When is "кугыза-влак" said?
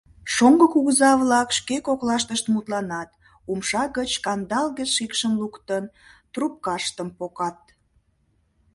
0.73-1.49